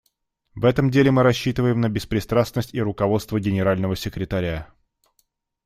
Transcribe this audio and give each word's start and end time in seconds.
В 0.55 0.65
этом 0.65 0.85
мы 0.87 0.91
деле 0.91 1.11
мы 1.11 1.21
рассчитываем 1.21 1.79
на 1.79 1.87
беспристрастность 1.87 2.73
и 2.73 2.81
руководство 2.81 3.39
Генерального 3.39 3.95
секретаря. 3.95 4.73